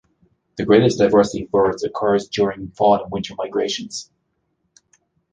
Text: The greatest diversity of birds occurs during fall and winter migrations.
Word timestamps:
The 0.55 0.65
greatest 0.65 0.97
diversity 0.97 1.43
of 1.43 1.51
birds 1.51 1.83
occurs 1.83 2.27
during 2.27 2.71
fall 2.71 3.03
and 3.03 3.11
winter 3.11 3.35
migrations. 3.37 4.09